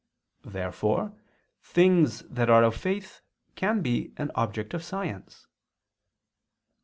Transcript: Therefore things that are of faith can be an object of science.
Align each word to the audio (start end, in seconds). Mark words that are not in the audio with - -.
Therefore 0.47 1.13
things 1.61 2.21
that 2.21 2.49
are 2.49 2.63
of 2.63 2.75
faith 2.75 3.21
can 3.53 3.83
be 3.83 4.13
an 4.17 4.31
object 4.33 4.73
of 4.73 4.83
science. 4.83 5.45